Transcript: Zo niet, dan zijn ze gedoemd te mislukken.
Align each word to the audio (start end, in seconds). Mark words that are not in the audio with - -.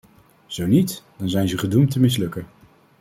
Zo 0.45 0.65
niet, 0.67 1.03
dan 1.17 1.29
zijn 1.29 1.49
ze 1.49 1.57
gedoemd 1.57 1.91
te 1.91 1.99
mislukken. 1.99 2.47